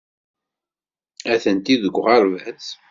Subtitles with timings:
[1.33, 2.65] Atenti deg uɣerbaz.